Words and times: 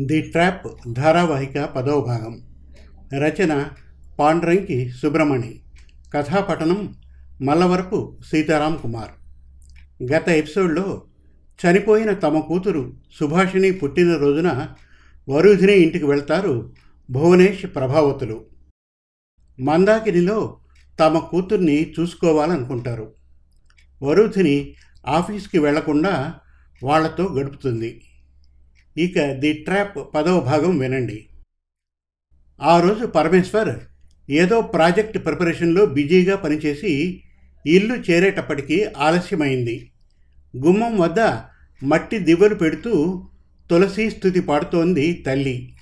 The 0.00 0.22
trap 0.22 0.66
ధారావాహిక 0.92 1.64
పదవ 1.64 2.00
భాగం. 2.00 2.40
రచన 3.14 3.68
పాండ్రంకి 4.18 4.88
సుబ్రమణి 4.88 5.60
కథాపఠనం 6.14 6.94
మల్లవరపు 7.42 8.18
సీతారాం 8.30 8.78
కుమార్. 8.82 9.10
గత 10.12 10.28
ఎపిసోడ్లో 10.28 11.02
చనిపోయిన 11.66 12.12
తమ 12.12 12.38
కూతురు 12.38 12.92
సుభాషిణి 13.12 13.72
పుట్టినరోజున 13.72 14.68
వరుధిని 15.28 15.72
ఇంటికి 15.72 16.04
వెళ్తారు 16.04 16.72
భువనేష్ 17.10 17.66
ప్రభావతులు. 17.74 18.44
మందాకినిలో 19.60 20.56
తమ 21.00 21.18
కూతుర్ని 21.18 21.94
చూసుకోవాలనుకుంటారు. 22.00 23.12
వరుధిని 24.02 24.74
ఆఫీస్కి 25.08 25.58
వెళ్ళకుండా 25.58 26.34
వాళ్ళతో 26.82 27.24
గడుపుతుంది. 27.24 28.02
ఇక 28.98 29.32
ది 29.32 29.52
ట్రాప్ 29.52 30.14
పదవ 30.14 30.40
భాగం 30.40 30.78
వినండి. 30.78 31.26
ఆ 32.62 32.80
రోజు 32.80 33.06
పరమేశ్వర్ 33.06 33.78
ఏదో 34.30 34.60
ప్రాజెక్ట్ 34.60 35.24
ప్రిపరేషన్లో 35.24 35.86
బిజీగా 35.86 36.36
పనిచేసి 36.36 37.22
ఇల్లు 37.66 37.94
చేరేటప్పటికీ 37.94 38.84
ఆలస్యమైంది. 38.84 39.90
గుమ్మం 40.56 40.98
వద్ద 40.98 41.20
మట్టి 41.84 42.18
దివ్వలు 42.18 42.54
పెడుతూ 42.54 42.92
తులసి 43.70 44.10
స్థుతి 44.10 44.40
పాడుతోంది 44.40 45.12
తల్లి. 45.12 45.76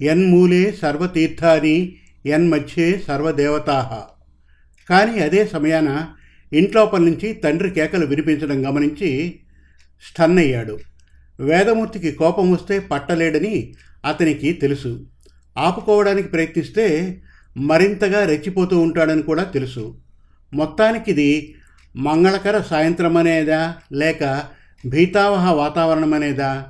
ఎన్మూలే 0.00 0.72
సర్వతీర్థాని 0.72 1.96
ఎన్మధ్యే 2.26 2.98
సర్వదేవతాహ 3.08 4.02
కానీ 4.90 5.18
అదే 5.18 5.46
సమయాన 5.46 6.14
ఇంట్లోపల 6.52 6.98
నుంచి 6.98 7.32
తండ్రి 7.32 7.70
కేకలు 7.70 8.06
వినిపించడం 8.06 8.68
గమనించి 8.68 9.40
స్టన్ 10.02 10.38
అయ్యాడు 10.38 10.78
వేదమూర్తికి 11.40 12.12
కోపం 12.12 12.52
వస్తే 12.52 12.78
పట్టలేడని 12.78 13.74
అతనికి 14.04 14.52
తెలుసు. 14.52 15.06
ఆపుకోవడానికి 15.58 16.28
ప్రయత్నిస్తే 16.28 16.86
మరింతగా 17.56 18.24
రెచ్చిపోతూ 18.24 18.78
ఉంటాడని 18.78 19.22
కూడా 19.22 19.42
తెలుసు. 19.42 19.98
మొత్తానికి 20.54 21.10
ఇది 21.10 21.54
మంగళకర 21.96 22.60
సాయంత్రం 22.60 23.16
అనేదా 23.16 23.74
లేక 23.92 24.42
భీతావహ 24.86 25.52
వాతావరణం 25.52 26.14
అనేదా 26.14 26.66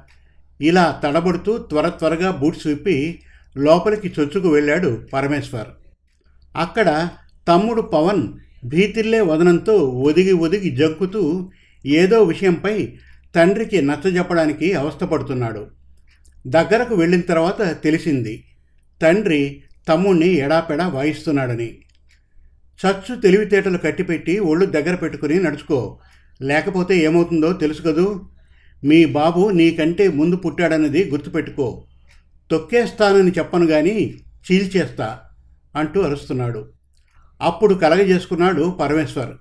ఇలా 0.60 1.00
తడబడుతూ 1.04 1.58
త్వర 1.58 1.88
త్వరగా 1.88 2.30
బూట్స్ 2.30 2.66
విప్పి 2.66 3.20
లోపలికి 3.56 4.08
చొచ్చుకు 4.20 4.48
వెళ్ళాడు 4.48 5.06
పరమేశ్వర్. 5.12 5.68
అక్కడ 6.56 7.08
తమ్ముడు 7.48 7.82
పవన్ 7.82 8.28
భీతిల్లే 8.64 9.20
వదనంతో 9.20 9.74
ఒదిగి 9.74 10.32
ఒదిగి 10.32 10.76
జంకుతూ 10.76 11.50
ఏదో 11.86 12.22
విషయంపై 12.22 12.98
తండ్రికి 13.34 13.82
నచ్చజెప్పడానికి 13.82 14.72
అవస్థపడుతున్నాడు. 14.72 15.66
దగ్గరకు 16.46 16.94
వెళ్ళిన 16.94 17.20
తర్వాత 17.20 17.82
తెలిసింది 17.84 18.44
తండ్రి 19.02 19.62
తమ్ముణ్ణి 19.88 20.28
ఎడాపెడా 20.28 20.88
వాయిస్తున్నాడని. 20.88 21.78
చచ్చు 22.86 23.14
తెలివితేటలు 23.14 23.78
కట్టిపెట్టి 23.78 24.38
ఒళ్ళు 24.38 24.66
దగ్గర 24.66 24.94
పెట్టుకుని 24.94 25.42
నడుచుకో. 25.42 25.98
లేకపోతే 26.42 26.98
ఏమవుతుందో 26.98 27.52
తెలుసు 27.52 27.82
కదూ? 27.82 28.28
మీ 28.84 29.04
బాబు 29.04 29.50
నీకంటే 29.50 30.08
ముందు 30.08 30.36
పుట్టాడన్నది 30.36 31.10
గుర్తుపెట్టుకో. 31.10 31.86
తొక్కేస్తానని 32.50 33.30
చెప్పను 33.30 33.66
కానీ 33.66 34.14
చీల్చేస్తా 34.52 35.20
అంటూ 35.76 36.02
అరుస్తున్నాడు. 36.02 36.72
అప్పుడు 37.40 37.74
కలగజేసుకున్నాడు 37.74 38.76
పరమేశ్వర్. 38.80 39.36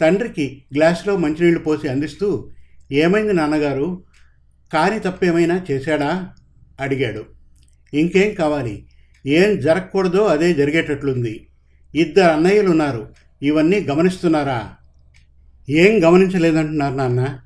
తండ్రికి 0.00 0.64
గ్లాసులో 0.74 1.16
మంచినీళ్ళు 1.16 1.60
పోసి 1.60 1.88
అందిస్తూ 1.88 2.50
ఏమైంది 2.92 3.32
నాన్నగారు? 3.32 4.04
కాని 4.72 5.00
తప్పేమైనా 5.00 5.60
చేశాడా? 5.70 6.30
అడిగాడు. 6.80 7.24
ఇంకేం 7.94 8.34
కావాలి? 8.34 8.86
ఏం 9.26 9.60
జరగకూడదో 9.60 10.24
అదే 10.24 10.54
జరిగేటట్లుంది. 10.54 11.46
ఇద్దరు 11.94 12.30
అన్నయ్యలు 12.30 12.70
ఉన్నారు 12.70 13.08
ఇవన్నీ 13.42 13.80
గమనిస్తున్నారా? 13.80 14.74
ఏం 15.68 16.04
గమనించలేదంటున్నారు 16.04 16.94
నాన్న. 16.94 17.38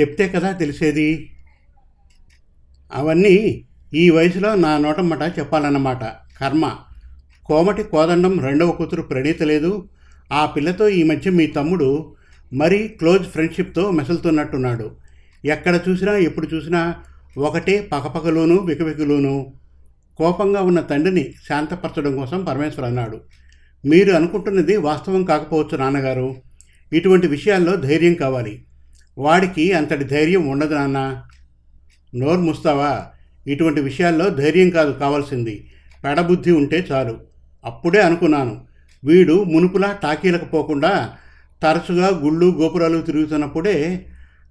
చెప్తే 0.00 0.28
కదా 0.28 0.52
తెలిసేది? 0.52 1.30
అవన్నీ 2.92 3.64
ఈ 3.94 4.10
వయసులో 4.10 4.54
నా 4.54 4.78
నోటమ్మట 4.78 5.38
చెప్పాలన్నమాట. 5.38 6.04
కర్మ. 6.40 6.76
కోమటి 7.44 7.82
కోదండం 7.82 8.40
రెండవ 8.40 8.70
కూతురు 8.70 9.02
ప్రణీత 9.02 9.42
లేదు. 9.42 9.88
ఆ 10.32 10.46
పిల్లతో 10.46 10.88
ఈ 10.88 11.02
మధ్య 11.02 11.30
మీ 11.30 11.46
తమ్ముడు 11.46 12.15
మరీ 12.52 12.88
క్లోజ్ 12.88 13.22
ఫ్రెండ్షిప్తో 13.22 13.90
మెసులుతున్నట్టున్నాడు. 13.90 14.96
ఎక్కడ 15.44 15.80
చూసినా 15.88 16.16
ఎప్పుడు 16.16 16.54
చూసినా 16.54 16.94
ఒకటే 17.38 17.88
పకపకలోను 17.92 18.54
వికవికలోనూ 18.54 19.52
కోపంగా 20.16 20.62
ఉన్న 20.62 20.80
తండ్రిని 20.80 21.34
శాంతపరచడం 21.48 22.16
కోసం 22.16 22.44
పరమేశ్వర్ 22.44 22.86
అన్నాడు. 22.86 23.20
మీరు 23.86 24.12
అనుకుంటున్నది 24.12 24.76
వాస్తవం 24.76 25.24
కాకపోవచ్చు 25.24 25.76
నాన్నగారు. 25.76 26.36
ఇటువంటి 26.92 27.26
విషయాల్లో 27.26 27.76
ధైర్యం 27.76 28.14
కావాలి. 28.14 28.64
వాడికి 29.18 29.72
అంతటి 29.72 30.04
ధైర్యం 30.04 30.46
ఉండదు 30.46 30.74
నాన్న. 30.74 31.22
నోరు 32.14 32.40
ముస్తావా? 32.40 33.06
ఇటువంటి 33.46 33.80
విషయాల్లో 33.80 34.30
ధైర్యం 34.30 34.70
కాదు 34.70 34.92
కావాల్సింది. 34.92 35.70
పెడబుద్ధి 36.04 36.52
ఉంటే 36.52 36.86
చాలు. 36.92 37.20
అప్పుడే 37.64 38.00
అనుకున్నాను. 38.00 38.60
వీడు 39.04 39.44
మునుపులా 39.44 39.98
టాకీలకు 40.02 40.44
పోకుండా 40.44 41.12
తరచుగా 41.62 42.08
గుళ్ళు 42.08 42.46
గోపురాలు 42.46 43.00
తిరుగుతున్నప్పుడే 43.02 44.06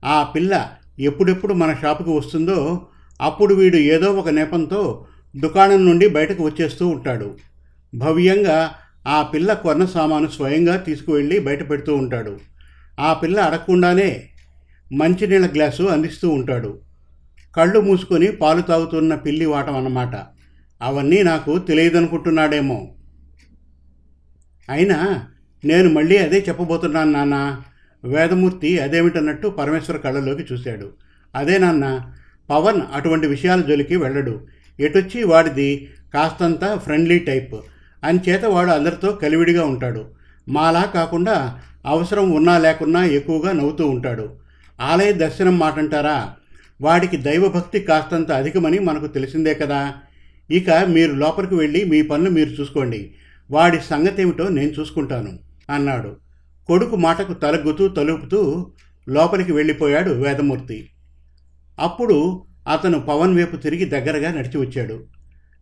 ఆ 0.05 0.23
పిల్ల 0.23 0.69
ఎప్పుడెప్పుడు 0.99 1.53
మన 1.53 1.75
షాపుకి 1.81 2.09
వస్తుందో 2.09 2.87
అప్పుడు 3.21 3.55
వీడు 3.55 3.77
ఏదో 3.77 4.13
ఒక 4.13 4.29
నెపంతో 4.29 5.05
దుకాణం 5.37 5.85
నుండి 5.85 6.07
బయటకు 6.07 6.43
వచ్చేస్తూ 6.43 6.87
ఉంటాడు. 6.87 7.37
భవ్యంగా 7.95 8.71
ఆ 9.07 9.21
పిల్ల 9.21 9.53
కొన్న 9.53 9.85
సామాను 9.85 10.27
స్వయంగా 10.27 10.77
తీసుకువెళ్ళి 10.77 11.39
బయట 11.39 11.69
పెడుతూ 11.69 11.95
ఉంటాడు. 11.95 12.39
ఆ 12.99 13.13
పిల్ల 13.13 13.39
అడగకుండానే 13.39 14.29
మంచినీళ్ళ 14.93 15.53
గ్లాసు 15.53 15.83
అందిస్తూ 15.83 16.29
ఉంటాడు. 16.29 16.79
కళ్ళు 17.55 17.79
మూసుకొని 17.79 18.31
పాలు 18.31 18.61
తాగుతున్న 18.61 19.15
పిల్లి 19.15 19.45
వాటం 19.45 19.77
అన్నమాట. 19.77 20.15
అవన్నీ 20.81 21.23
నాకు 21.23 21.57
తెలియదనుకుంటున్నాడేమో. 21.57 22.95
అయినా 24.69 25.27
నేను 25.65 25.89
మళ్ళీ 25.89 26.17
అదే 26.17 26.45
చెప్పబోతున్నాను 26.47 27.11
నాన్న. 27.11 27.61
వేదమూర్తి 28.03 28.79
అదేమిటన్నట్టు 28.79 29.47
పరమేశ్వర 29.47 29.97
కళ్ళలోకి 29.97 30.53
చూశాడు. 30.53 30.93
అదే 31.35 31.57
నాన్న. 31.57 32.01
పవన్ 32.49 32.81
అటువంటి 32.93 33.27
విషయాల 33.27 33.61
జోలికి 33.61 33.95
వెళ్ళడు. 33.95 34.41
ఎటొచ్చి 34.79 35.23
వాడిది? 35.23 35.89
కాస్తంత 36.13 36.79
ఫ్రెండ్లీ 36.83 37.19
టైప్. 37.19 37.55
అంచేత 38.03 38.45
వాడు 38.45 38.69
అందరితో 38.69 39.11
కలివిడిగా 39.11 39.65
ఉంటాడు. 39.65 40.05
మాలా 40.49 40.81
కాకుండా 40.81 41.59
అవసరం 41.85 42.31
ఉన్నా 42.31 42.57
లేకున్నా 42.57 43.05
ఎక్కువగా 43.05 43.51
నవ్వుతూ 43.51 43.87
ఉంటాడు. 43.87 44.29
ఆలయ 44.81 45.11
దర్శనం 45.11 45.59
మాటంటారా? 45.59 46.33
వాడికి 46.81 47.17
దైవభక్తి 47.17 47.79
కాస్తంత 47.79 48.31
అధికమని 48.31 48.79
మనకు 48.79 49.07
తెలిసిందే 49.07 49.53
కదా. 49.53 49.93
ఇక 50.51 50.69
మీరు 50.69 51.11
లోపలికి 51.11 51.55
వెళ్ళి 51.55 51.83
మీ 51.83 52.01
పనులు 52.01 52.29
మీరు 52.29 52.49
చూసుకోండి. 52.49 53.11
వాడి 53.51 53.77
సంగతి 53.89 54.21
ఏమిటో 54.21 54.47
నేను 54.47 54.69
చూసుకుంటాను. 54.69 55.44
అన్నాడు. 55.69 56.15
కొడుకు 56.67 56.95
మాటకు 56.95 57.33
తలగ్గుతూ 57.33 57.87
తలుపుతూ 57.87 58.71
లోపలికి 59.09 59.51
వెళ్ళిపోయాడు 59.51 60.11
వేదమూర్తి. 60.11 60.89
అప్పుడు 61.79 62.45
అతను 62.71 62.99
పవన్ 62.99 63.35
వైపు 63.35 63.55
తిరిగి 63.55 63.85
దగ్గరగా 63.85 64.33
నడిచి 64.33 64.57
వచ్చాడు. 64.57 65.03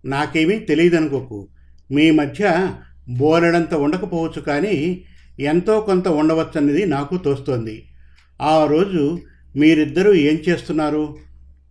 నాకేమీ 0.06 0.60
తెలియదనుకోకు. 0.60 1.48
మీ 1.92 2.12
మధ్య 2.12 2.74
బోలెడంత 3.18 3.74
ఉండకపోవచ్చు 3.74 4.42
కానీ 4.42 5.04
ఎంతో 5.40 5.82
కొంత 5.82 6.08
ఉండవచ్చన్నది 6.08 6.86
నాకు 6.86 7.18
తోస్తోంది. 7.18 7.86
ఆ 8.42 8.66
రోజు 8.66 9.20
మీరిద్దరూ 9.56 10.14
ఏం 10.14 10.40
చేస్తున్నారు? 10.50 11.18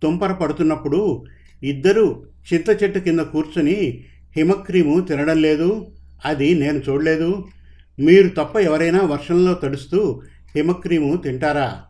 తుంపర 0.03 0.31
పడుతున్నప్పుడు 0.31 1.23
ఇద్దరూ 1.63 2.25
చింత 2.53 2.83
చెట్టు 2.83 2.99
కింద 2.99 3.19
కూర్చుని 3.19 4.03
హిమక్రీము 4.35 5.01
తినడం 5.01 5.41
లేదు. 5.41 5.87
అది 6.25 6.53
నేను 6.53 6.81
చూడలేదు. 6.89 7.45
మీరు 7.99 8.29
తప్ప 8.29 8.57
ఎవరైనా 8.57 9.01
వర్షంలో 9.01 9.53
తడుస్తూ 9.53 10.21
హిమక్రీము 10.55 11.17
తింటారా? 11.17 11.81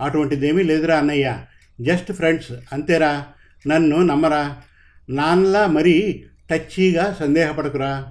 అటువంటిదేమీ 0.00 0.62
లేదురా 0.62 0.96
అన్నయ్య. 0.96 1.38
జస్ట్ 1.80 2.12
ఫ్రెండ్స్ 2.12 2.52
అంతేరా. 2.72 3.26
నన్ను 3.66 4.02
నమ్మరా. 4.02 4.56
నాన్నలా 5.10 5.66
మరీ 5.66 6.24
టచ్చీగా 6.50 7.16
సందేహపడకురా. 7.20 8.06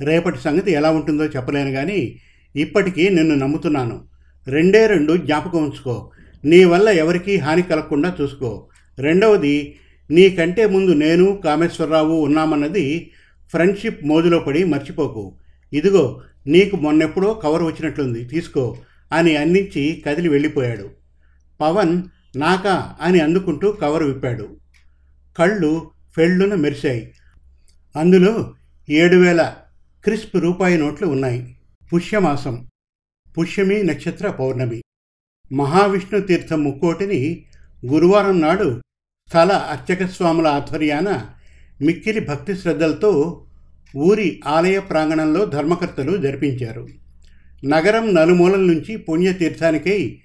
రేపటి 0.00 0.38
సంగతి 0.38 0.72
ఎలా 0.72 0.90
ఉంటుందో 0.90 1.24
చెప్పలేను 1.24 1.70
కానీ 1.70 2.20
ఇప్పటికీ 2.56 3.08
నిన్ను 3.08 3.34
నమ్ముతున్నాను. 3.34 4.04
రెండే 4.48 4.86
రెండు 4.86 5.16
జ్ఞాపకం 5.16 5.62
ఉంచుకో. 5.62 6.10
నీ 6.44 6.64
వల్ల 6.64 6.88
ఎవరికీ 6.88 7.36
హాని 7.36 7.62
కలగకుండా 7.62 8.16
చూసుకో. 8.20 8.68
రెండవది 8.98 9.76
నీకంటే 10.10 10.66
ముందు 10.66 10.90
నేను 10.90 11.40
కామేశ్వరరావు 11.44 12.14
ఉన్నామన్నది 12.14 13.10
ఫ్రెండ్షిప్ 13.50 14.04
మోజులో 14.04 14.38
పడి 14.38 14.64
మర్చిపోకు. 14.64 15.39
ఇదిగో 15.72 16.22
నీకు 16.46 16.76
మొన్నెప్పుడో 16.76 17.34
కవర్ 17.34 17.62
వచ్చినట్లుంది 17.62 18.24
తీసుకో 18.24 18.76
అని 19.12 19.36
అందించి 19.36 20.02
కదిలి 20.06 20.28
వెళ్ళిపోయాడు. 20.28 20.90
పవన్ 21.60 22.02
నాకా 22.36 22.96
అని 23.00 23.20
అందుకుంటూ 23.20 23.72
కవర్ 23.72 24.02
విప్పాడు. 24.02 24.56
కళ్ళు 25.38 25.90
ఫెళ్ళున 26.16 26.54
మెరిశాయి. 26.54 27.14
అందులో 27.96 28.54
ఏడు 28.90 29.16
వేల 29.16 29.56
క్రిస్ప్ 30.04 30.36
రూపాయి 30.36 30.78
నోట్లు 30.78 31.06
ఉన్నాయి. 31.06 31.56
పుష్యమాసం 31.92 32.68
పుష్యమి 33.38 33.82
నక్షత్ర 33.82 34.30
పౌర్ణమి. 34.30 34.82
మహావిష్ణు 35.52 36.20
తీర్థం 36.20 36.64
ముక్కోటిని 36.64 37.44
గురువారం 37.86 38.40
నాడు 38.40 38.80
స్థల 39.28 39.52
అర్చక 39.52 40.06
స్వాముల 40.06 40.46
ఆధ్వర్యాన 40.46 41.26
మిక్కిలి 41.82 42.20
భక్తి 42.20 42.56
శ్రద్ధలతో 42.56 43.44
ఊరి 43.96 44.40
ఆలయ 44.46 44.80
ప్రాంగణంలో 44.80 45.44
ధర్మకర్తలు 45.44 46.16
జరిపించారు. 46.16 46.88
నగరం 47.64 48.14
నలుమూలల 48.14 48.60
నుంచి 48.60 48.96
పుణ్యతీర్థానికై 48.96 50.18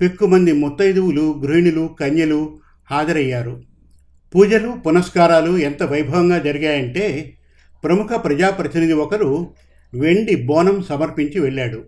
పెక్కుమంది 0.00 0.52
ముత్తైదువులు 0.52 1.42
గృహిణులు 1.44 1.96
కన్యలు 2.00 2.58
హాజరయ్యారు. 2.90 3.62
పూజలు 4.34 4.70
పునస్కారాలు 4.70 5.58
ఎంత 5.58 5.82
వైభవంగా 5.82 6.38
జరిగాయంటే 6.38 7.34
ప్రముఖ 7.84 8.24
ప్రజాప్రతినిధి 8.24 8.92
ఒకరు 8.92 9.54
వెండి 9.94 10.34
బోనం 10.34 10.82
సమర్పించి 10.82 11.40
వెళ్ళాడు. 11.40 11.84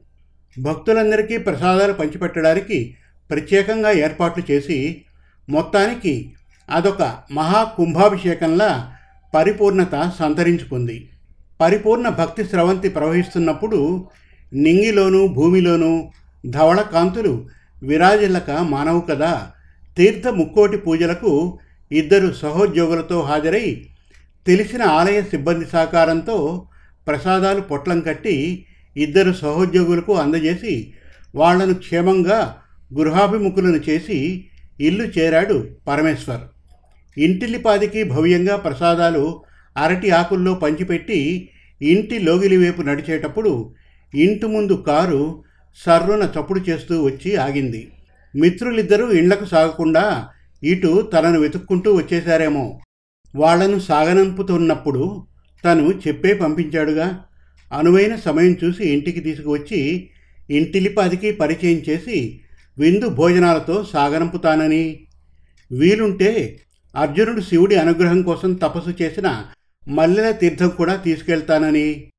భక్తులందరికీ 0.60 1.36
ప్రసాదాలు 1.36 1.92
పంచిపెట్టడానికి 1.92 2.96
ప్రత్యేకంగా 3.30 3.90
ఏర్పాట్లు 3.90 4.52
చేసి 4.52 5.04
మొత్తానికి 5.48 6.32
అదొక 6.70 7.18
మహా 7.32 7.64
కుంభాభిషేకంలా 7.64 8.92
పరిపూర్ణత 9.34 10.12
సంతరించుకుంది. 10.18 11.08
పరిపూర్ణ 11.64 12.08
భక్తి 12.08 12.44
స్రవంతి 12.44 12.88
ప్రవహిస్తున్నప్పుడు 12.88 14.08
నింగిలోనూ 14.52 15.26
భూమిలోనూ 15.28 16.10
ధవళ 16.46 16.82
కాంతులు 16.82 17.46
విరాజిల్లక 17.82 18.50
మానవు 18.50 19.00
కదా. 19.00 19.50
తీర్థ 19.96 20.26
ముక్కోటి 20.28 20.76
పూజలకు 20.76 21.58
ఇద్దరు 21.92 22.32
సహోద్యోగులతో 22.32 23.20
హాజరై 23.20 23.84
తెలిసిన 24.46 24.82
ఆలయ 24.82 25.22
సిబ్బంది 25.22 25.66
సహకారంతో 25.66 26.66
ప్రసాదాలు 27.06 27.60
పొట్లం 27.60 28.00
కట్టి 28.00 28.66
ఇద్దరు 28.96 29.32
సహోద్యోగులకు 29.32 30.12
అందజేసి 30.14 30.92
వాళ్ళను 31.34 31.74
క్షేమంగా 31.74 32.56
గృహాభిముఖులను 32.98 33.80
చేసి 33.88 34.44
ఇల్లు 34.80 35.04
చేరాడు 35.04 35.68
పరమేశ్వర్. 35.88 36.44
ఇంటిల్లిపాదికి 37.18 38.04
భవ్యంగా 38.04 38.56
ప్రసాదాలు 38.56 39.42
అరటి 39.76 40.10
ఆకుల్లో 40.10 40.54
పంచిపెట్టి 40.54 41.50
ఇంటి 41.82 42.18
లోగిలి 42.18 42.56
వైపు 42.56 42.82
నడిచేటప్పుడు 42.82 43.74
ఇంటి 44.14 44.46
ముందు 44.46 44.84
కారు 44.86 45.42
సర్రున 45.86 46.30
చప్పుడు 46.40 46.60
చేస్తూ 46.60 47.02
వచ్చి 47.02 47.36
ఆగింది. 47.36 47.92
మిత్రులిద్దరూ 48.36 49.12
ఇండ్లకు 49.12 49.44
సాగకుండా 49.44 50.28
ఇటు 50.64 51.02
తనను 51.02 51.40
వెతుక్కుంటూ 51.40 51.94
వచ్చేశారేమో. 51.94 52.80
వాళ్ళను 53.36 53.78
సాగనంపుతున్నప్పుడు 53.78 55.26
తను 55.64 56.00
చెప్పే 56.08 56.34
పంపించాడుగా 56.34 57.24
అనువైన 57.72 58.16
సమయం 58.16 58.56
చూసి 58.64 58.84
ఇంటికి 58.84 59.20
తీసుకువచ్చి 59.20 60.10
ఇంటిలిపాదికి 60.50 61.32
పరిచయం 61.32 61.78
చేసి 61.78 62.40
విందు 62.78 63.08
భోజనాలతో 63.08 63.84
సాగనంపుతానని. 63.92 65.06
వీలుంటే 65.72 66.60
అర్జునుడు 66.96 67.40
శివుడి 67.40 67.76
అనుగ్రహం 67.76 68.22
కోసం 68.22 68.54
తపస్సు 68.54 69.02
చేసిన 69.02 69.46
మల్లెల 69.88 70.30
తీర్థం 70.30 70.68
కూడా 70.68 70.96
తీసుకెళ్తానని. 70.96 72.10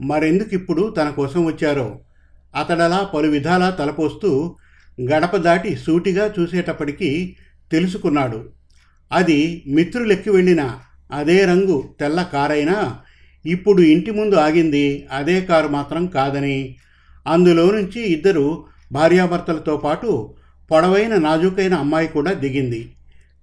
మరెందుకిప్పుడు 0.00 0.94
తన 0.98 1.10
కోసం 1.10 1.44
వచ్చారో? 1.44 2.00
అతడలా 2.56 3.10
పలు 3.14 3.28
విధాలా 3.28 3.70
తలపోస్తూ 3.70 4.56
గడప 5.00 5.36
దాటి 5.36 5.76
సూటిగా 5.76 6.34
చూసేటప్పటికీ 6.38 7.36
తెలుసుకున్నాడు. 7.72 8.48
అది 9.12 9.64
మిత్రులెక్కి 9.66 10.30
వెళ్ళిన 10.30 10.78
అదే 11.12 11.44
రంగు 11.44 11.94
తెల్ల 12.00 12.22
కారైనా 12.22 12.98
ఇప్పుడు 13.46 13.82
ఇంటి 13.82 14.10
ముందు 14.10 14.34
ఆగింది 14.34 15.06
అదే 15.12 15.40
కారు 15.40 15.68
మాత్రం 15.68 16.06
కాదని. 16.06 16.76
అందులో 17.26 17.70
నుంచి 17.70 18.00
ఇద్దరు 18.00 18.64
భార్యాభర్తలతో 18.92 19.76
పాటు 19.76 20.34
పొడవైన 20.70 21.16
నాజూకైన 21.16 21.74
అమ్మాయి 21.74 22.08
కూడా 22.08 22.32
దిగింది. 22.32 22.92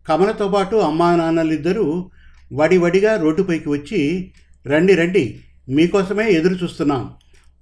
కమలతో 0.07 0.47
పాటు 0.47 0.75
అమ్మా 0.75 1.15
నాన్నలిద్దరూ 1.15 2.11
వడివడిగా 2.53 3.21
రోడ్డుపైకి 3.21 3.69
వచ్చి 3.69 4.31
రండి 4.67 4.95
రండి 4.95 5.39
మీకోసమే 5.69 6.31
ఎదురు 6.31 6.53
చూస్తున్నాం. 6.53 7.13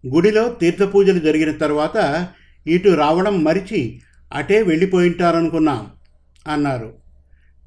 గుడిలో 0.08 0.50
తీర్థపూజలు 0.50 1.20
జరిగిన 1.20 1.52
తర్వాత 1.52 2.28
ఇటు 2.68 2.90
రావడం 2.90 3.44
మరిచి 3.44 4.02
అటే 4.34 4.62
వెళ్ళిపోయింటారనుకున్నాం 4.62 5.88
అన్నారు. 6.48 6.94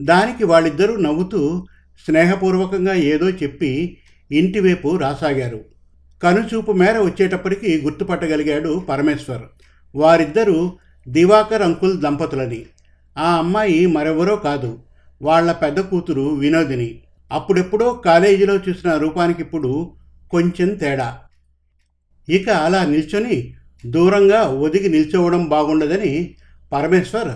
దానికి 0.00 0.44
వాళ్ళిద్దరూ 0.44 0.96
నవ్వుతూ 0.96 1.66
స్నేహపూర్వకంగా 2.06 2.94
ఏదో 2.94 3.30
చెప్పి 3.30 3.98
ఇంటివైపు 4.32 4.96
రాసాగారు. 4.96 5.60
కనుచూపు 6.22 6.72
మేర 6.72 6.98
వచ్చేటప్పటికి 6.98 7.80
గుర్తుపట్టగలిగాడు 7.80 8.86
పరమేశ్వర్. 8.88 9.42
వారిద్దరూ 9.94 10.78
దివాకర్ 11.08 11.62
అంకుల్ 11.62 12.00
దంపతులని. 12.00 12.66
ఆ 13.18 13.36
అమ్మాయి 13.36 13.86
మరెవరో 13.86 14.36
కాదు. 14.36 14.78
వాళ్ళ 15.22 15.52
పెద్ద 15.52 15.80
కూతురు 15.80 16.22
వినోదిని. 16.22 17.01
అప్పుడెప్పుడో 17.32 17.92
కాలేజీలో 17.92 18.56
చూసిన 18.56 18.96
రూపానికి 18.96 19.42
ఇప్పుడు 19.42 19.92
కొంచెం 20.30 20.74
తేడా. 20.74 21.18
ఇక 22.28 22.48
అలా 22.48 22.84
నిల్చొని 22.84 23.54
దూరంగా 23.86 24.42
ఒదిగి 24.42 24.88
నిల్చోవడం 24.88 25.44
బాగుండదని 25.48 26.34
పరమేశ్వర్ 26.72 27.28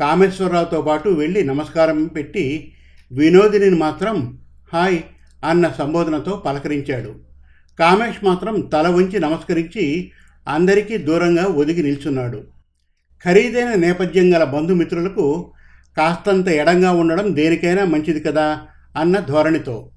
కామేశ్వరరావుతో 0.00 0.82
పాటు 0.82 1.08
వెళ్ళి 1.08 1.44
నమస్కారం 1.44 2.06
పెట్టి 2.06 2.72
వినోదిని 3.12 3.70
మాత్రం 3.70 4.38
హాయ్ 4.72 4.98
అన్న 5.44 5.68
సంబోధనతో 5.78 6.36
పలకరించాడు. 6.36 7.14
కామేష్ 7.78 8.24
మాత్రం 8.24 8.60
తల 8.60 8.88
వంచి 8.88 9.20
నమస్కరించి 9.20 10.12
అందరికీ 10.48 10.96
దూరంగా 10.96 11.44
ఒదిగి 11.44 11.82
నిల్చున్నాడు. 11.82 12.44
ఖరీదైన 13.24 13.74
నేపథ్యం 13.74 14.34
గల 14.34 14.44
బంధుమిత్రులకు 14.44 15.52
కాస్తంత 15.96 16.48
ఎడంగా 16.48 16.92
ఉండడం 16.92 17.36
దేనికైనా 17.36 17.84
మంచిది 17.84 18.20
కదా 18.20 18.66
అన్న 18.96 19.18
ధోరణితో 19.18 19.90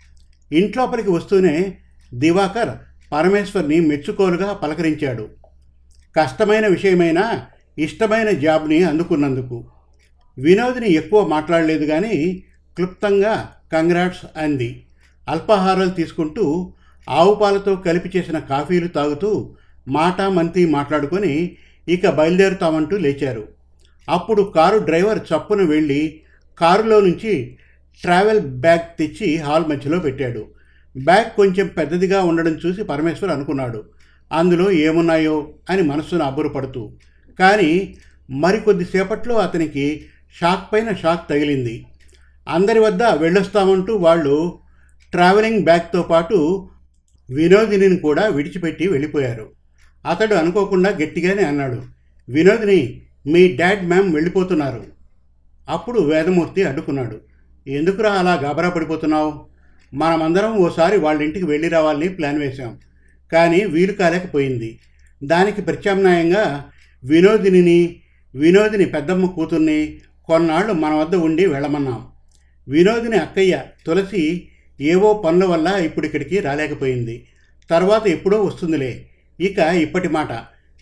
ఇంట్లోపలికి 0.52 1.12
వస్తూనే 1.12 1.78
దివాకర్ 2.14 2.72
పరమేశ్వర్ని 3.12 3.80
మెచ్చుకోలుగా 3.80 4.54
పలకరించాడు. 4.54 5.30
కష్టమైన 6.16 6.68
విషయమైనా 6.68 7.46
ఇష్టమైన 7.80 8.32
జాబ్ని 8.32 8.84
అందుకున్నందుకు. 8.84 9.68
వినోద్ని 10.38 10.92
ఎక్కువ 10.94 11.28
మాట్లాడలేదు 11.28 11.86
కానీ 11.86 12.44
క్లుప్తంగా 12.76 13.50
కంగ్రాట్స్ 13.72 14.26
అంది. 14.38 14.84
అల్పాహారాలు 15.30 15.90
తీసుకుంటూ 15.90 16.74
ఆవు 17.10 17.36
పాలతో 17.36 17.76
కలిపి 17.76 18.18
చేసిన 18.18 18.40
కాఫీలు 18.40 18.88
తాగుతూ 18.88 19.56
మాటా 19.88 20.30
మంతి 20.30 20.66
మాట్లాడుకొని 20.66 21.58
ఇక 21.88 22.10
బయలుదేరుతామంటూ 22.10 22.98
లేచారు. 22.98 23.48
అప్పుడు 24.10 24.42
కారు 24.42 24.78
డ్రైవర్ 24.78 25.20
చప్పున 25.20 25.62
వెళ్ళి 25.62 26.22
కారులో 26.58 27.00
నుంచి 27.00 27.58
ట్రావెల్ 28.02 28.40
బ్యాగ్ 28.40 28.98
తెచ్చి 29.00 29.38
హాల్ 29.38 29.66
మధ్యలో 29.66 30.00
పెట్టాడు. 30.00 30.48
బ్యాగ్ 31.04 31.36
కొంచెం 31.36 31.68
పెద్దదిగా 31.68 32.22
ఉండడం 32.22 32.60
చూసి 32.66 32.84
పరమేశ్వర్ 32.84 33.32
అనుకున్నాడు. 33.32 33.84
అందులో 34.32 34.72
ఏమున్నాయో 34.72 35.54
అని 35.70 35.82
మనస్సును 35.82 36.24
అబ్బురపడుతూ. 36.24 36.92
కానీ 37.40 37.98
మరికొద్దిసేపట్లో 38.30 39.36
అతనికి 39.36 40.06
షాక్ 40.42 40.74
పైన 40.74 40.94
షాక్ 40.94 41.30
తగిలింది. 41.30 41.86
అందరి 42.50 42.80
వద్ద 42.80 43.04
వెళ్ళొస్తామంటూ 43.04 43.96
వాళ్ళు 43.96 44.60
ట్రావెలింగ్ 45.12 45.64
బ్యాగ్తో 45.64 46.02
పాటు 46.02 46.70
వినోదిని 47.30 47.98
కూడా 47.98 48.28
విడిచిపెట్టి 48.28 48.88
వెళ్ళిపోయారు. 48.88 49.50
అతడు 50.10 50.36
అనుకోకుండా 50.36 50.90
గట్టిగానే 50.90 51.44
అన్నాడు 51.44 51.82
వినోదిని 52.30 53.02
మీ 53.28 53.56
డాడ్ 53.56 53.88
మ్యామ్ 53.88 54.14
వెళ్ళిపోతున్నారు. 54.14 54.84
అప్పుడు 55.70 56.00
వేదమూర్తి 56.00 56.64
అడ్డుకున్నాడు. 56.64 57.33
ఎందుకురా 57.68 58.12
అలా 58.12 58.34
గాబరా 58.34 58.70
పడిపోతున్నావు? 58.70 59.46
మనమందరం 59.94 60.54
ఓసారి 60.54 60.98
వాళ్ళ 60.98 61.22
ఇంటికి 61.22 61.46
వెళ్ళి 61.46 61.70
రావాలని 61.70 62.10
ప్లాన్ 62.10 62.40
వేశాం. 62.40 62.78
కానీ 63.32 63.66
వీలు 63.66 63.94
కాలేకపోయింది. 63.94 64.80
దానికి 65.24 65.62
ప్రత్యామ్నాయంగా 65.62 66.66
వినోదిని 67.04 67.96
వినోదిని 68.36 68.86
పెద్దమ్మ 68.86 69.26
కూతుర్ని 69.26 69.98
కొన్నాళ్ళు 70.26 70.74
మన 70.74 70.94
వద్ద 70.94 71.16
ఉండి 71.16 71.46
వెళ్ళమన్నాం. 71.46 72.06
వినోదిని 72.68 73.18
అక్కయ్య 73.18 73.64
తులసి 73.86 74.48
ఏవో 74.82 75.14
పనుల 75.14 75.46
వల్ల 75.46 75.68
ఇప్పుడు 75.68 76.06
ఇక్కడికి 76.06 76.40
రాలేకపోయింది. 76.40 77.28
తర్వాత 77.70 78.08
ఎప్పుడో 78.08 78.44
వస్తుందిలే. 78.44 79.06
ఇక 79.40 79.60
ఇప్పటి 79.60 80.08
మాట. 80.08 80.32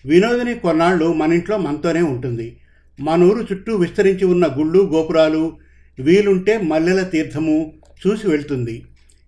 వినోదిని 0.06 0.56
కొన్నాళ్ళు 0.56 1.14
మన 1.14 1.34
ఇంట్లో 1.34 1.58
మనతోనే 1.58 2.02
ఉంటుంది. 2.02 2.58
మన 3.00 3.24
ఊరు 3.24 3.48
చుట్టూ 3.52 3.76
విస్తరించి 3.76 4.26
ఉన్న 4.26 4.48
గుళ్ళు 4.48 4.90
గోపురాలు 4.94 5.58
వీలుంటే 6.02 6.58
మల్లెల 6.58 7.04
తీర్థము 7.04 7.74
చూసి 8.02 8.28
వెళ్తుంది. 8.28 8.86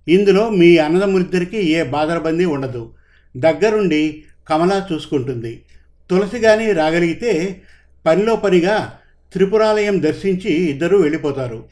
ఇందులో 0.07 0.49
మీ 0.49 0.77
అన్నదమ్ములిద్దరికీ 0.77 1.57
ఏ 1.57 1.83
బాధరబందీ 1.83 2.45
ఉండదు. 2.45 2.93
దగ్గరుండి 3.37 4.23
కమలా 4.47 4.87
చూసుకుంటుంది. 4.91 5.61
తులసి 6.09 6.39
కానీ 6.39 6.71
రాగలిగితే 6.71 7.61
పనిలో 8.05 8.35
పనిగా 8.35 8.99
త్రిపురాలయం 9.33 10.03
దర్శించి 10.03 10.51
ఇద్దరూ 10.53 10.97
వెళ్ళిపోతారు. 10.97 11.65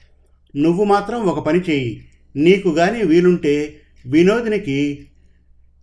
నువ్వు 0.56 0.84
మాత్రం 0.84 1.20
ఒక 1.22 1.46
పని 1.46 1.60
చేయి 1.60 2.06
నీకు 2.36 2.70
కానీ 2.72 3.02
వీలుంటే 3.02 3.78
వినోదినికి 4.06 5.08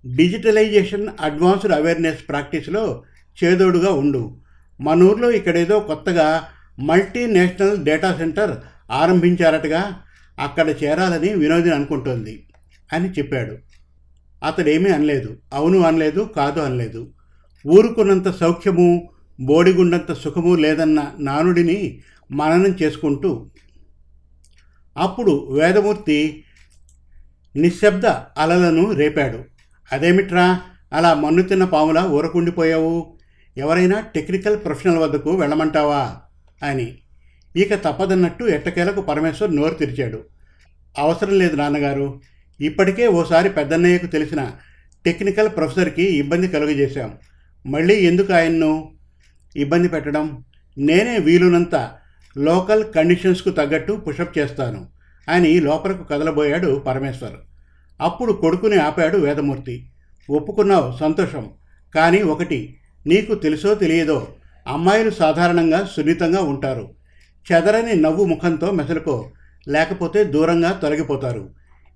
డిజిటలైజేషన్ 0.06 1.08
అడ్వాన్స్డ్ 1.20 1.72
అవేర్నెస్ 1.72 2.28
ప్రాక్టీస్లో 2.28 3.02
చేదోడుగా 3.44 3.92
ఉండు. 3.92 4.37
మన 4.80 5.02
ఊర్లో 5.02 5.30
ఇక్కడేదో 5.30 5.80
కొత్తగా 5.80 6.44
మల్టీనేషనల్ 6.80 7.84
డేటా 7.84 8.14
సెంటర్ 8.14 8.56
ఆరంభించారటగా 8.90 10.02
అక్కడ 10.38 10.68
చేరాలని 10.68 11.35
వినోదిని 11.35 11.75
అనుకుంటోంది 11.75 12.47
అని 12.92 13.11
చెప్పాడు. 13.11 13.57
అతడేమీ 14.45 14.90
అనలేదు. 14.90 15.37
అవును 15.54 15.80
అనలేదు 15.80 16.30
కాదు 16.37 16.61
అనలేదు. 16.61 17.12
ఊరుకున్నంత 17.66 18.30
సౌఖ్యము 18.30 19.11
బోడిగుండంత 19.40 20.12
సుఖము 20.12 20.54
లేదన్న 20.54 21.12
నానుడిని 21.21 22.02
మననం 22.30 22.76
చేసుకుంటూ 22.83 23.50
అప్పుడు 24.99 25.49
వేదమూర్తి 25.50 26.45
నిశ్శబ్ద 27.57 28.07
అలలను 28.38 28.92
రేపాడు. 28.92 29.45
అదేమిట్రా? 29.92 30.61
అలా 30.92 31.14
మన్ను 31.14 31.42
తిన్న 31.42 31.64
పాములా 31.64 32.04
ఊరకుండిపోయావు? 32.04 33.18
ఎవరైనా 33.57 34.00
టెక్నికల్ 34.14 34.64
ప్రొఫెషనల్ 34.64 34.99
వద్దకు 34.99 35.37
వెళ్ళమంటావా? 35.37 36.16
అని 36.62 36.99
ఇక 37.58 37.74
తప్పదన్నట్టు 37.74 38.44
ఎట్టకేలకు 38.44 39.00
పరమేశ్వర్ 39.00 39.56
నోరు 39.56 39.74
తెరిచాడు. 39.74 40.24
అవసరం 40.98 41.38
లేదు 41.38 41.56
నాన్నగారు. 41.56 42.20
ఇప్పటికే 42.60 43.06
ఓసారి 43.06 43.50
పెద్దన్నయ్యకు 43.50 44.06
తెలిసిన 44.06 44.50
టెక్నికల్ 45.04 45.48
ప్రొఫెసర్కి 45.48 46.02
ఇబ్బంది 46.02 46.48
కలుగజేశాం. 46.48 47.12
మళ్ళీ 47.66 47.94
ఎందుకు 47.94 48.32
ఆయన్ను 48.32 48.92
ఇబ్బంది 49.56 49.88
పెట్టడం? 49.88 50.44
నేనే 50.78 51.18
వీలునంత 51.18 51.90
లోకల్ 52.38 52.92
కండిషన్స్కు 52.92 53.50
తగ్గట్టు 53.50 53.92
పుషప్ 53.92 54.38
చేస్తాను. 54.38 54.86
అని 55.28 55.60
లోపలకు 55.60 56.04
కదలబోయాడు 56.04 56.82
పరమేశ్వర్. 56.86 57.32
అప్పుడు 58.00 58.32
కొడుకుని 58.32 58.76
ఆపాడు 58.76 59.18
వేదమూర్తి. 59.18 59.90
ఒప్పుకున్నావు 60.30 60.98
సంతోషం. 61.00 61.50
కానీ 61.94 62.22
ఒకటి 62.22 62.76
నీకు 63.06 63.34
తెలుసో 63.34 63.74
తెలియదో 63.74 64.28
అమ్మాయిలు 64.68 65.10
సాధారణంగా 65.10 65.88
సున్నితంగా 65.96 66.42
ఉంటారు. 66.42 66.97
చెదరని 67.52 67.94
నవ్వు 67.94 68.24
ముఖంతో 68.24 68.70
మెసలుకో 68.70 69.30
లేకపోతే 69.68 70.24
దూరంగా 70.24 70.72
తొలగిపోతారు. 70.72 71.50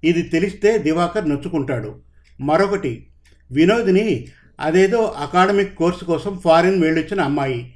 ఇది 0.05 0.23
తెలిస్తే 0.23 0.79
దివాకర్ 0.79 1.29
నొచ్చుకుంటాడు. 1.29 2.01
మరొకటి 2.41 3.07
వినోదిని 3.53 4.27
అదేదో 4.61 5.03
అకాడమిక్ 5.03 5.75
కోర్సు 5.75 6.05
కోసం 6.05 6.41
ఫారిన్ 6.45 6.83
వెళ్ళొచ్చిన 6.83 7.21
అమ్మాయి. 7.21 7.75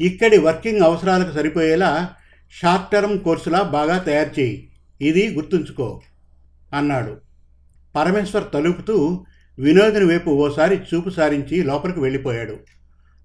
ఇక్కడి 0.00 0.38
వర్కింగ్ 0.38 0.80
అవసరాలకు 0.80 1.34
సరిపోయేలా 1.34 2.10
షార్ట్ 2.50 2.90
టర్మ్ 2.90 3.18
కోర్సులా 3.18 3.62
బాగా 3.62 3.98
తయారు 3.98 4.40
చేయి. 4.40 4.70
ఇది 5.00 5.34
గుర్తుంచుకో 5.34 6.00
అన్నాడు. 6.74 7.16
పరమేశ్వర్ 7.96 8.44
తలుపుతూ 8.54 9.24
వినోదిని 9.58 10.04
వైపు 10.04 10.30
ఓసారి 10.30 10.80
చూపు 10.94 11.10
సారించి 11.10 11.62
లోపలికి 11.62 12.00
వెళ్ళిపోయాడు. 12.00 12.56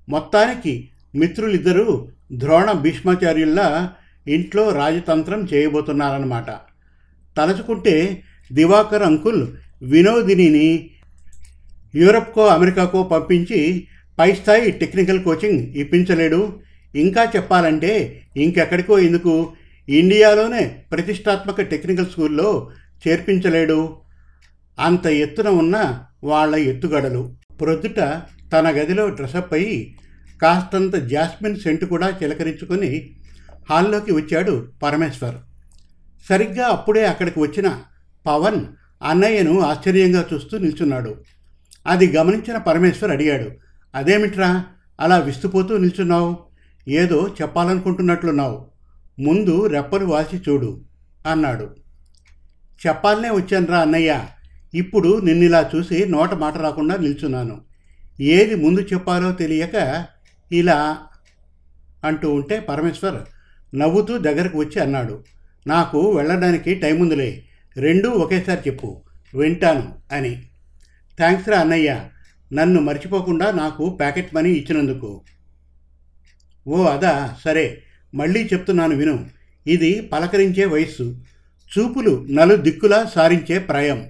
మొత్తానికి 0.10 0.90
మిత్రులిద్దరూ 1.16 2.08
ద్రోణ 2.34 2.72
భీష్మాచార్యుల్లా 2.72 3.94
ఇంట్లో 4.28 4.72
రాజతంత్రం 4.72 5.48
చేయబోతున్నారన్నమాట. 5.54 6.46
తలచుకుంటే 7.38 8.24
దివాకర్ 8.52 9.04
అంకుల్ 9.04 9.48
వినోదినిని 9.82 10.90
యూరప్కో 11.96 12.46
అమెరికాకో 12.46 13.04
పంపించి 13.04 13.88
పై 14.20 14.32
స్థాయి 14.32 14.72
టెక్నికల్ 14.72 15.24
కోచింగ్ 15.24 15.60
ఇప్పించలేడు. 15.60 16.60
ఇంకా 16.96 17.24
చెప్పాలంటే 17.24 18.22
ఇంకెక్కడికో 18.38 19.00
ఎందుకు? 19.00 19.52
ఇండియాలోనే 19.90 20.84
ప్రతిష్టాత్మక 20.92 21.62
టెక్నికల్ 21.62 22.06
స్కూల్లో 22.06 22.72
చేర్పించలేడు. 23.08 23.96
అంత 24.80 25.08
ఎత్తున 25.08 25.48
ఉన్న 25.48 26.00
వాళ్ళ 26.24 26.56
ఎత్తుగడలు. 26.56 27.36
ప్రొద్దుట 27.62 28.22
తన 28.54 28.70
గదిలో 28.70 29.10
డ్రెస్అప్ 29.10 29.54
అయి 29.54 29.96
కాస్తంత 30.44 30.96
జాస్మిన్ 30.96 31.60
సెంటు 31.60 31.86
కూడా 31.86 32.20
చిలకరించుకొని 32.24 33.16
హాల్లోకి 33.70 34.12
వచ్చాడు 34.12 34.68
పరమేశ్వర్. 34.84 35.36
సరిగ్గా 36.30 36.68
అప్పుడే 36.68 37.06
అక్కడికి 37.06 37.40
వచ్చిన 37.40 37.80
పవన్ 38.28 38.66
అన్నయ్యను 39.04 39.60
ఆశ్చర్యంగా 39.60 40.26
చూస్తూ 40.34 40.58
నిల్చున్నాడు. 40.58 41.16
అది 41.88 42.18
గమనించిన 42.18 42.58
పరమేశ్వర్ 42.58 43.12
అడిగాడు 43.12 43.52
అదేమిట్రా 43.96 44.66
అలా 45.00 45.18
విస్తుపోతూ 45.18 45.78
నిల్చున్నావు? 45.78 46.38
ఏదో 46.88 47.36
చెప్పాలనుకుంటున్నట్లున్నావు. 47.42 48.68
ముందు 49.20 49.68
రెప్పలు 49.68 50.06
వాసి 50.06 50.38
చూడు 50.38 50.82
అన్నాడు. 51.28 51.70
చెప్పాలనే 52.88 53.30
వచ్చానురా 53.30 53.80
అన్నయ్య. 53.80 54.20
ఇప్పుడు 54.74 55.20
నిన్నిలా 55.20 55.72
చూసి 55.76 56.06
నోట 56.06 56.34
మాట 56.34 56.58
రాకుండా 56.58 56.96
నిల్చున్నాను. 56.96 57.62
ఏది 58.22 58.56
ముందు 58.56 58.82
చెప్పాలో 58.82 59.32
తెలియక 59.32 60.06
ఇలా 60.54 60.98
అంటూ 62.06 62.34
ఉంటే 62.34 62.60
పరమేశ్వర్ 62.60 63.22
నవ్వుతూ 63.78 64.18
దగ్గరకు 64.18 64.58
వచ్చి 64.58 64.82
అన్నాడు 64.82 65.24
నాకు 65.68 66.12
వెళ్ళడానికి 66.12 66.74
టైం 66.74 67.02
ఉందిలే. 67.02 67.44
రెండూ 67.78 68.10
ఒకేసారి 68.10 68.70
చెప్పు. 68.70 69.04
వింటాను 69.36 69.96
అని. 70.12 70.44
థ్యాంక్స్ 71.18 71.50
రా 71.50 71.60
అన్నయ్య. 71.60 72.02
నన్ను 72.54 72.82
మర్చిపోకుండా 72.82 73.52
నాకు 73.52 73.98
ప్యాకెట్ 74.00 74.36
మనీ 74.36 74.52
ఇచ్చినందుకు. 74.52 75.22
ఓ 76.68 76.84
అదా. 76.84 77.38
సరే. 77.46 77.84
మళ్ళీ 78.14 78.44
చెప్తున్నాను 78.44 78.96
విను. 78.96 79.30
ఇది 79.68 80.02
పలకరించే 80.02 80.66
వయస్సు. 80.66 81.22
చూపులు 81.80 82.28
నలు 82.32 82.56
దిక్కులా 82.56 83.12
సారించే 83.16 83.60
ప్రాయం. 83.60 84.10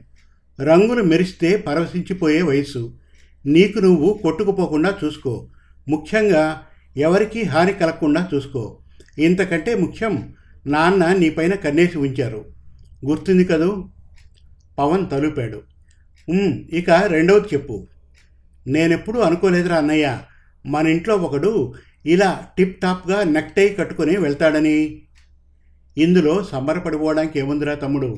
రంగులు 0.62 1.04
మెరిస్తే 1.04 1.58
పరవశించిపోయే 1.58 2.42
వయస్సు. 2.42 2.98
నీకు 3.46 3.80
నువ్వు 3.80 4.20
కొట్టుకుపోకుండా 4.24 4.98
చూసుకో. 5.04 5.48
ముఖ్యంగా 5.90 6.62
ఎవరికీ 6.98 7.44
హాని 7.44 7.74
కలగకుండా 7.74 8.30
చూసుకో. 8.34 8.80
ఇంతకంటే 9.20 9.76
ముఖ్యం 9.76 10.34
నాన్న 10.68 11.14
నీపైన 11.14 11.54
కన్నేసి 11.54 11.98
ఉంచారు. 11.98 12.46
గుర్తుంది 13.06 13.46
కదూ? 13.46 13.90
పవన్ 14.80 15.10
తలుపాడు. 15.10 15.62
ఇక 16.74 16.90
రెండవది 16.90 17.48
చెప్పు. 17.54 17.88
నేనెప్పుడు 18.68 19.20
అనుకోలేదురా 19.20 19.78
అన్నయ్య. 19.78 20.20
మన 20.66 20.88
ఇంట్లో 20.88 21.16
ఒకడు 21.16 21.74
ఇలా 22.06 22.48
టిప్ 22.58 22.82
టాప్గా 22.82 23.24
నెక్టై 23.24 23.70
కట్టుకొని 23.70 24.18
వెళ్తాడని. 24.18 25.02
ఇందులో 25.98 26.44
సంబరపడిపోవడానికి 26.44 27.40
ఏముందిరా 27.40 27.74
తమ్ముడు? 27.74 28.18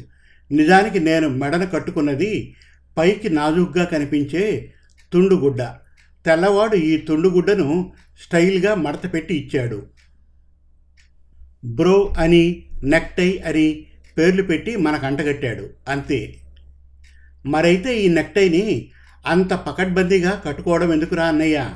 నిజానికి 0.51 0.99
నేను 0.99 1.29
మెడను 1.29 1.67
కట్టుకున్నది 1.67 2.55
పైకి 2.97 3.29
నాజుగ్గా 3.29 3.85
కనిపించే 3.85 4.73
తుండుగుడ్డ. 5.13 5.61
తెల్లవాడు 6.25 6.75
ఈ 6.75 6.97
తుండుగుడ్డను 6.97 7.93
స్టైల్గా 8.23 8.75
మడత 8.75 9.13
పెట్టి 9.13 9.35
ఇచ్చాడు. 9.35 9.85
బ్రో 11.65 12.13
అని 12.17 12.65
నెక్టై 12.83 13.43
అని 13.45 13.85
పేర్లు 14.17 14.43
పెట్టి 14.43 14.75
మనకు 14.75 15.05
అంటగట్టాడు. 15.05 15.69
అంతే. 15.87 16.35
మరైతే 17.45 18.01
ఈ 18.01 18.07
నెక్టైని 18.07 18.91
అంత 19.25 19.53
పకడ్బందీగా 19.53 20.41
కట్టుకోవడం 20.45 20.93
ఎందుకురా 20.93 21.25
అన్నయ్య? 21.25 21.69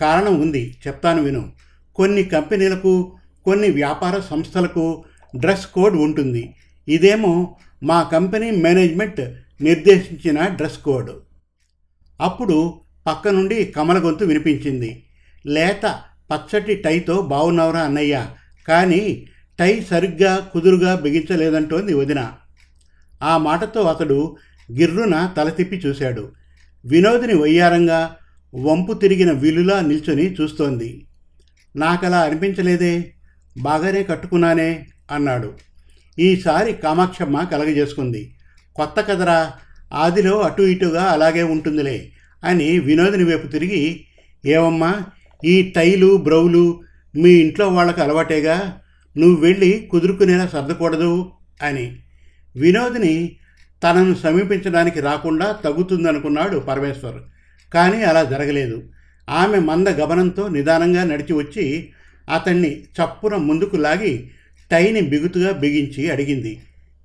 కారణం 0.00 0.40
ఉంది. 0.40 0.76
చెప్తాను 0.86 1.22
విను. 1.22 1.52
కొన్ని 1.94 2.22
కంపెనీలకు 2.22 3.16
కొన్ని 3.44 3.70
వ్యాపార 3.70 4.20
సంస్థలకు 4.20 5.04
డ్రెస్ 5.36 5.66
కోడ్ 5.66 5.94
ఉంటుంది. 5.94 6.54
ఇదేమో 6.88 7.56
మా 7.82 8.02
కంపెనీ 8.02 8.50
మేనేజ్మెంట్ 8.50 9.20
నిర్దేశించిన 9.62 10.46
డ్రెస్ 10.46 10.78
కోడ్. 10.78 11.10
అప్పుడు 12.20 12.80
పక్క 13.08 13.28
నుండి 13.28 13.64
కమల 13.64 13.98
గొంతు 13.98 14.24
వినిపించింది. 14.24 15.04
లేత 15.46 16.00
పచ్చటి 16.32 16.74
టైతో 16.74 17.22
బాగున్నావురా 17.22 17.80
అన్నయ్య. 17.80 18.26
కానీ 18.68 19.26
టై 19.58 19.86
సరిగ్గా 19.90 20.36
కుదురుగా 20.36 20.94
బిగించలేదంటోంది 20.94 21.94
వదిన. 21.94 22.32
ఆ 23.22 23.38
మాటతో 23.38 23.80
అతడు 23.80 24.36
గిర్రున 24.78 25.34
తల 25.36 25.48
తిప్పి 25.48 25.76
చూశాడు. 25.76 26.32
వినోదిని 26.86 27.34
వయ్యారంగా 27.34 28.16
వంపు 28.54 28.92
తిరిగిన 28.92 29.32
విలులా 29.32 29.80
నిల్చొని 29.80 30.34
చూస్తోంది. 30.34 31.06
నాకలా 31.76 32.20
అనిపించలేదే. 32.20 33.12
బాగానే 33.60 34.02
కట్టుకున్నానే 34.02 34.86
అన్నాడు. 35.10 35.54
ఈసారి 36.18 36.72
కామాక్షమ్మ 36.72 37.44
కలగజేసుకుంది. 37.44 38.34
కొత్త 38.76 39.00
కదరా. 39.00 39.52
ఆదిలో 39.94 40.40
అటు 40.40 40.62
ఇటుగా 40.62 41.02
అలాగే 41.02 41.42
ఉంటుందిలే. 41.42 42.12
అని 42.44 42.78
వినోదిని 42.78 43.24
వైపు 43.24 43.46
తిరిగి 43.46 44.04
ఏవమ్మా 44.46 44.94
ఈ 45.44 45.62
టైలు 45.62 46.16
బ్రౌలు 46.16 46.80
మీ 47.16 47.30
ఇంట్లో 47.30 47.68
వాళ్ళకు 47.68 48.02
అలవాటేగా? 48.02 48.80
నువ్వు 49.16 49.36
వెళ్ళి 49.36 49.88
కుదురుకునేలా 49.90 50.46
సర్దకూడదు 50.46 51.30
అని. 51.62 51.96
వినోదిని 52.56 53.36
తనను 53.82 54.14
సమీపించడానికి 54.14 55.00
రాకుండా 55.00 55.52
తగ్గుతుందనుకున్నాడు 55.52 56.58
పరమేశ్వర్. 56.58 57.16
కానీ 57.74 58.02
అలా 58.02 58.24
జరగలేదు. 58.24 58.82
ఆమె 59.30 59.58
మంద 59.58 59.88
గమనంతో 59.88 60.48
నిదానంగా 60.48 61.04
నడిచి 61.04 61.32
వచ్చి 61.32 61.88
అతన్ని 62.34 62.80
చప్పున 62.80 63.36
ముందుకు 63.36 63.76
లాగి 63.76 64.30
టైని 64.70 65.00
బిగుతుగా 65.00 65.52
బిగించి 65.52 66.10
అడిగింది. 66.10 66.60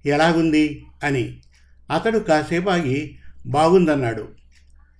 ఎలాగుంది? 0.05 0.85
అని. 1.03 1.37
అతడు 1.91 2.19
కాసేపు 2.19 2.69
ఆగి 2.69 3.15
బాగుందన్నాడు. 3.45 4.27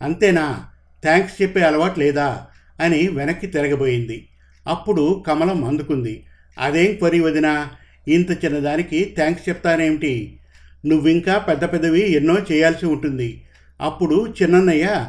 అంతేనా? 0.03 0.65
థ్యాంక్స్ 1.01 1.41
చెప్పే 1.41 1.62
అలవాటు 1.62 2.00
లేదా? 2.00 2.48
అని 2.81 3.07
వెనక్కి 3.07 3.48
తిరగబోయింది. 3.48 4.27
అప్పుడు 4.67 5.24
కమలం 5.27 5.63
అందుకుంది. 5.63 6.25
అదేం 6.60 7.00
పరి 7.01 7.19
వదినా? 7.19 7.72
ఇంత 8.07 8.45
చిన్నదానికి 8.45 9.13
థ్యాంక్స్ 9.15 9.50
చెప్తానేమిటి? 9.50 10.39
నువ్వింకా 10.86 11.38
పెద్ద 11.38 11.63
పెద్దవి 11.63 12.12
ఎన్నో 12.12 12.38
చేయాల్సి 12.51 12.86
ఉంటుంది. 12.86 13.43
అప్పుడు 13.81 14.33
చిన్నన్నయ్య 14.41 15.07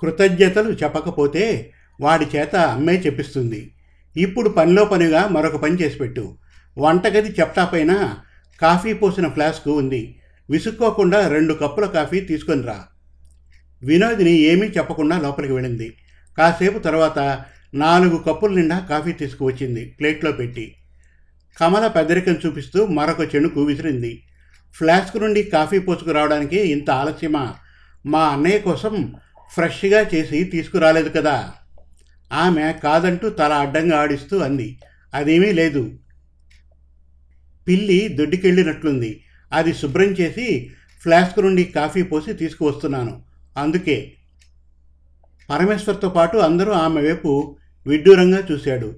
కృతజ్ఞతలు 0.00 0.72
చెప్పకపోతే 0.72 1.72
వాడి 2.00 2.26
చేత 2.36 2.56
అమ్మే 2.56 2.92
చెప్పిస్తుంది. 2.92 3.74
ఇప్పుడు 4.16 4.48
పనిలో 4.48 4.84
పనిగా 4.84 5.28
మరొక 5.28 5.56
పని 5.56 5.74
చేసి 5.82 5.98
పెట్టు. 5.98 6.38
వంటగది 6.78 7.28
చెప్టా 7.28 7.64
పైన 7.64 8.14
కాఫీ 8.60 8.92
పోసిన 8.92 9.28
ఫ్లాస్క్ 9.28 9.68
ఉంది. 9.68 10.18
విసుక్కోకుండా 10.50 11.28
రెండు 11.28 11.54
కప్పుల 11.54 11.86
కాఫీ 11.86 12.20
తీసుకొని 12.20 12.62
రా. 12.62 12.84
వినోదిని 13.82 14.32
ఏమీ 14.32 14.66
చెప్పకుండా 14.66 15.18
లోపలికి 15.18 15.52
వెళ్ళింది. 15.52 15.96
కాసేపు 16.38 16.78
తర్వాత 16.78 17.44
నాలుగు 17.74 18.16
కప్పుల 18.16 18.54
నిండా 18.54 18.78
కాఫీ 18.78 19.12
తీసుకువచ్చింది. 19.12 19.96
ప్లేట్లో 20.00 20.32
పెట్టి 20.32 20.74
కమల 21.60 21.86
పెద్దరికం 21.86 22.36
చూపిస్తూ 22.46 22.86
మరొక 22.86 23.34
చెణుకు 23.34 23.62
విసిరింది. 23.62 24.22
ఫ్లాస్క్ 24.72 25.16
నుండి 25.16 25.42
కాఫీ 25.42 25.78
పోసుకురావడానికి 25.78 26.56
ఇంత 26.56 26.90
ఆలస్యమా? 26.90 27.54
మా 28.06 28.24
అన్నయ్య 28.24 28.58
కోసం 28.58 29.14
ఫ్రెష్గా 29.54 30.10
చేసి 30.14 30.44
తీసుకురాలేదు 30.44 31.08
కదా. 31.08 31.52
ఆమె 32.32 32.72
కాదంటూ 32.72 33.28
తల 33.28 33.52
అడ్డంగా 33.52 33.98
ఆడిస్తూ 33.98 34.38
అంది. 34.38 34.78
అదేమీ 35.14 35.52
లేదు. 35.52 35.98
పిల్లి 37.68 38.08
దొడ్డికెళ్ళినట్లుంది. 38.08 39.24
అది 39.52 39.74
శుభ్రం 39.74 40.04
చేసి 40.04 40.70
ఫ్లాస్క్ 41.02 41.38
నుండి 41.38 41.64
కాఫీ 41.64 42.02
పోసి 42.02 42.32
తీసుకువస్తున్నాను. 42.32 43.27
అందుకే 43.58 44.12
పరమేశ్వర్తో 45.50 46.08
పాటు 46.08 46.36
అందరూ 46.36 46.72
ఆమె 46.72 47.00
వైపు 47.00 47.56
విడ్డూరంగా 47.86 48.42
చూశాడు. 48.52 48.96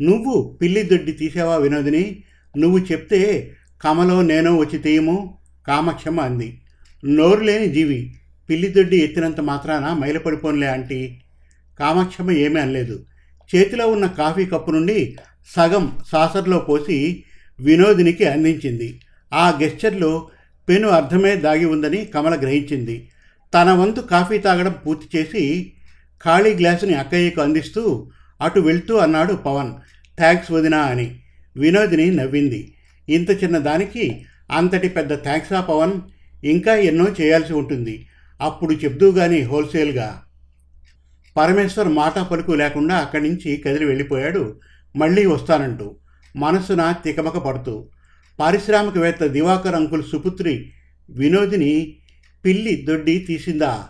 నువ్వు 0.00 0.58
పిల్లి 0.62 0.82
దొడ్డి 0.82 1.12
తీసావా 1.12 1.56
వినోదిని? 1.56 2.22
నువ్వు 2.58 2.78
చెప్తే 2.78 3.52
కమలో 3.82 4.22
నేను 4.22 4.56
వచ్చి 4.56 4.78
తీయము? 4.78 5.38
కామక్షమ 5.66 6.20
అంది. 6.20 6.60
నోరు 7.04 7.44
లేని 7.44 7.68
జీవి 7.68 8.14
పిల్లి 8.50 8.68
దొడ్డి 8.68 8.96
ఎత్తినంత 8.96 9.40
మాత్రాన 9.40 9.92
మైలపడిపోన్లే 9.92 10.66
ఆంటీ. 10.66 11.20
కామక్షమ 11.78 12.30
ఏమీ 12.30 12.60
అనలేదు. 12.60 13.04
చేతిలో 13.56 13.86
ఉన్న 13.86 14.06
కాఫీ 14.06 14.44
కప్పు 14.44 14.70
నుండి 14.70 15.16
సగం 15.56 15.98
సాసర్లో 16.12 16.58
పోసి 16.58 17.24
వినోదినికి 17.60 18.24
అందించింది. 18.24 19.00
ఆ 19.32 19.58
గెస్చర్లో 19.62 20.28
పెను 20.68 20.88
అర్థమే 20.88 21.36
దాగి 21.36 21.64
ఉందని 21.64 22.04
కమల 22.04 22.40
గ్రహించింది. 22.40 23.08
తన 23.54 23.70
వంతు 23.70 24.00
కాఫీ 24.00 24.38
తాగడం 24.38 24.74
పూర్తి 24.86 25.18
చేసి 25.18 25.72
ఖాళీ 26.24 26.54
గ్లాసుని 26.54 26.94
అక్కయ్యకు 26.94 27.40
అందిస్తూ 27.40 28.10
అటు 28.40 28.60
వెళ్తూ 28.60 28.96
అన్నాడు 28.96 29.34
పవన్. 29.34 29.72
థ్యాంక్స్ 30.18 30.52
వదినా 30.52 30.78
అని. 30.78 31.20
వినోదిని 31.56 32.10
నవ్వింది. 32.10 32.74
ఇంత 33.08 33.44
చిన్న 33.44 33.58
దానికి 33.58 34.24
అంతటి 34.50 34.88
పెద్ద 34.88 35.22
థ్యాంక్సా 35.22 35.60
పవన్? 35.60 35.92
ఇంకా 36.44 36.74
ఎన్నో 36.74 37.06
చేయాల్సి 37.20 37.52
ఉంటుంది. 37.52 38.08
అప్పుడు 38.40 38.72
చెప్దూ 38.72 39.10
గాని 39.10 39.42
హోల్సేల్గా. 39.42 40.22
పరమేశ్వర్ 41.36 41.88
మాట 41.88 42.18
పలుకు 42.18 42.52
లేకుండా 42.52 42.96
అక్కడి 42.96 43.28
నుంచి 43.28 43.56
కదిలి 43.56 43.84
వెళ్ళిపోయాడు. 43.84 44.60
మళ్ళీ 44.96 45.26
వస్తానంటూ 45.26 45.96
మనసున 46.36 46.94
తికమక 47.04 47.38
పడుతూ. 47.38 47.88
పారిశ్రామికవేత్త 48.38 49.26
దివాకర్ 49.26 49.74
అంకుల్ 49.74 50.04
సుపుత్రి 50.04 50.72
వినోదిని 51.10 51.96
పిల్లి 52.44 52.84
దొడ్డి 52.88 53.18
తీసిందా? 53.18 53.88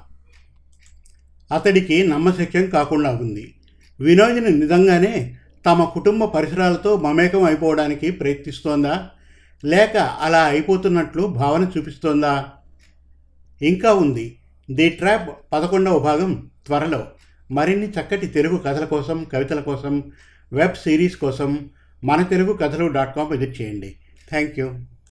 అతడికి 1.53 2.07
నమ్మశక్యం 2.07 2.71
కాకుండా 2.71 3.11
ఉంది. 3.11 3.55
వినోదిని 4.01 4.51
నిజంగానే 4.51 5.37
తమ 5.67 5.85
కుటుంబ 5.85 6.25
పరిసరాలతో 6.25 6.97
మమేకం 6.97 7.43
అయిపోవడానికి 7.43 8.11
ప్రయత్నిస్తోందా? 8.11 9.11
లేక 9.64 9.97
అలా 9.97 10.45
అయిపోతున్నట్లు 10.45 11.27
భావన 11.27 11.71
చూపిస్తోందా? 11.79 12.47
ఇంకా 13.62 13.95
ఉంది. 13.95 14.38
ది 14.71 14.88
ట్రాప్ 14.88 15.53
పదకొండవ 15.53 15.99
భాగం 15.99 16.51
త్వరలో. 16.67 17.07
మరిన్ని 17.51 17.88
చక్కటి 17.88 18.27
తెలుగు 18.27 18.57
కథల 18.57 18.85
కోసం 18.85 19.25
కవితల 19.25 19.61
కోసం 19.61 20.03
వెబ్ 20.53 20.75
సిరీస్ 20.75 21.17
కోసం 21.17 21.71
మన 22.05 22.23
తెలుగు 22.23 22.53
కథలు 22.53 22.87
డాట్ 22.87 23.17
కామ్ 23.17 23.31
విజిట్ 23.31 23.62
చేయండి. 23.62 23.97
Thank 24.31 24.59
you. 24.59 24.75